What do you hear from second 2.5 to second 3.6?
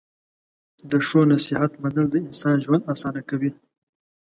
ژوند اسانه کوي.